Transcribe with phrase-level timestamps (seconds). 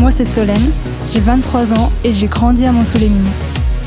[0.00, 0.70] Moi, c'est Solène,
[1.10, 3.30] j'ai 23 ans et j'ai grandi à Mont-sous-les-Mines.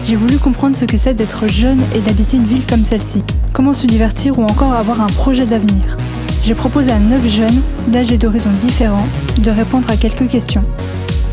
[0.03, 3.23] J'ai voulu comprendre ce que c'est d'être jeune et d'habiter une ville comme celle-ci.
[3.53, 5.97] Comment se divertir ou encore avoir un projet d'avenir?
[6.41, 10.63] J'ai proposé à 9 jeunes, d'âge et d'horizons différents, de répondre à quelques questions.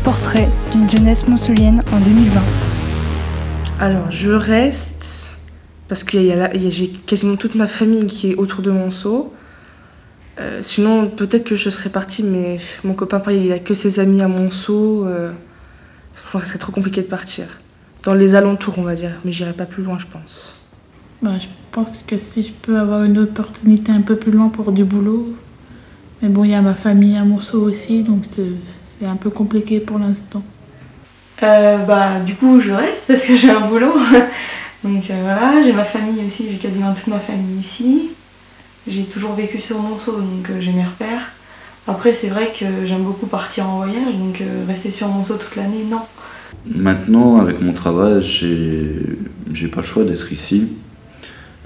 [0.03, 2.41] Portrait d'une jeunesse monsoulienne en 2020.
[3.79, 5.31] Alors, je reste
[5.87, 6.19] parce que
[6.55, 9.33] j'ai quasiment toute ma famille qui est autour de Monceau.
[10.39, 14.21] Euh, sinon, peut-être que je serais partie, mais mon copain, il a que ses amis
[14.21, 15.05] à Monceau.
[15.05, 15.31] Euh,
[16.13, 17.45] je pense que ce serait trop compliqué de partir.
[18.03, 20.57] Dans les alentours, on va dire, mais j'irai pas plus loin, je pense.
[21.21, 24.71] Bah, je pense que si je peux avoir une opportunité un peu plus loin pour
[24.71, 25.33] du boulot.
[26.21, 29.79] Mais bon, il y a ma famille à Monceau aussi, donc c'est un peu compliqué
[29.79, 30.43] pour l'instant.
[31.43, 33.93] Euh, bah, du coup, je reste parce que j'ai un boulot.
[34.83, 38.11] donc voilà, j'ai ma famille aussi, j'ai quasiment toute ma famille ici.
[38.87, 41.31] J'ai toujours vécu sur Monceau, donc euh, j'ai mes repères.
[41.87, 45.55] Après, c'est vrai que j'aime beaucoup partir en voyage, donc euh, rester sur Monceau toute
[45.55, 46.01] l'année, non.
[46.67, 50.67] Maintenant, avec mon travail, j'ai pas le choix d'être ici.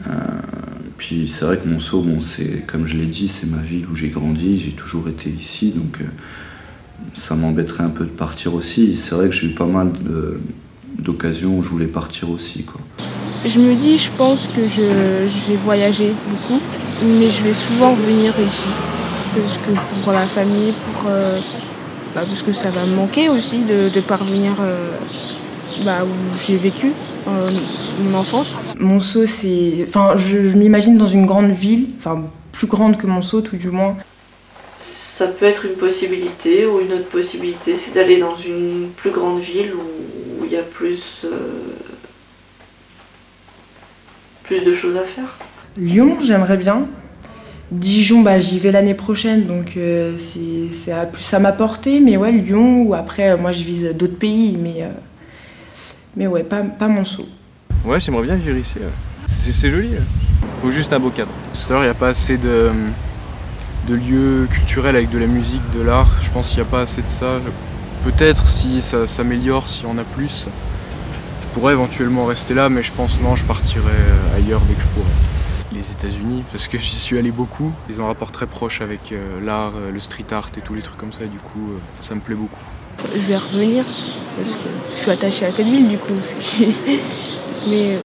[0.07, 0.11] Euh,
[0.97, 3.95] puis c'est vrai que Monceau, bon, c'est comme je l'ai dit, c'est ma ville où
[3.95, 5.99] j'ai grandi, j'ai toujours été ici, donc
[7.13, 8.95] ça m'embêterait un peu de partir aussi.
[8.95, 9.91] C'est vrai que j'ai eu pas mal
[10.97, 12.63] d'occasions où je voulais partir aussi.
[12.63, 12.81] Quoi.
[13.45, 16.61] Je me dis, je pense que je, je vais voyager beaucoup
[17.03, 18.67] mais je vais souvent venir ici.
[19.35, 21.39] Parce que pour la famille, pour, euh,
[22.15, 24.91] bah, parce que ça va me manquer aussi de, parvenir euh,
[25.85, 26.91] bah, où j'ai vécu
[27.27, 27.51] euh,
[27.99, 28.57] mon enfance.
[28.79, 29.85] Monceau, c'est.
[29.87, 33.95] Enfin, je, m'imagine dans une grande ville, enfin plus grande que Monceau tout du moins.
[34.77, 39.39] Ça peut être une possibilité ou une autre possibilité, c'est d'aller dans une plus grande
[39.39, 41.25] ville où il y a plus,
[44.43, 45.37] plus de choses à faire.
[45.79, 46.87] Lyon, j'aimerais bien.
[47.71, 52.01] Dijon, bah, j'y vais l'année prochaine, donc euh, c'est plus à ma portée.
[52.01, 54.89] Mais ouais, Lyon, ou après, euh, moi je vise d'autres pays, mais, euh,
[56.17, 57.27] mais ouais, pas, pas Monceau.
[57.85, 58.79] Ouais, j'aimerais bien vivre ici.
[59.25, 59.91] C'est joli.
[60.61, 61.31] Faut juste un beau cadre.
[61.53, 62.71] Tout à l'heure, il n'y a pas assez de,
[63.87, 66.13] de lieux culturels avec de la musique, de l'art.
[66.21, 67.39] Je pense qu'il n'y a pas assez de ça.
[68.03, 70.49] Peut-être si ça s'améliore, s'il y en a plus,
[71.41, 73.93] je pourrais éventuellement rester là, mais je pense non, je partirai
[74.35, 75.38] ailleurs dès que je pourrai
[75.79, 77.71] les États-Unis parce que j'y suis allé beaucoup.
[77.89, 80.73] Ils ont un rapport très proche avec euh, l'art, euh, le street art et tous
[80.73, 81.23] les trucs comme ça.
[81.23, 82.63] Et du coup, euh, ça me plaît beaucoup.
[83.13, 83.85] Je vais revenir
[84.35, 86.13] parce que je suis attaché à cette ville du coup.
[87.69, 87.99] Mais